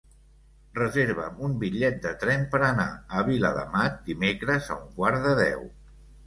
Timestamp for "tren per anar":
2.23-2.87